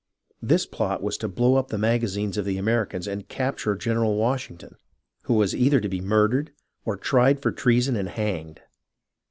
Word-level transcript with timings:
This 0.41 0.65
plot 0.65 1.03
was 1.03 1.15
to 1.19 1.27
blow 1.27 1.57
up 1.57 1.67
the 1.67 1.77
magazines 1.77 2.35
of 2.35 2.43
the 2.43 2.57
Americans 2.57 3.07
and 3.07 3.27
capture 3.29 3.75
General 3.75 4.15
Washington, 4.15 4.73
who 5.25 5.35
was 5.35 5.55
either 5.55 5.79
to 5.79 5.87
be 5.87 6.01
murdered, 6.01 6.51
or 6.85 6.97
tried 6.97 7.39
for 7.39 7.51
treason 7.51 7.95
and 7.95 8.09
hanged. 8.09 8.61